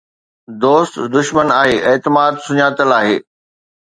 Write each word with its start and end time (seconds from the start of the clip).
دوست 0.61 0.95
دشمن 1.15 1.47
آهي، 1.61 1.75
اعتماد 1.89 2.33
سڃاتل 2.45 2.89
آهي! 2.99 3.17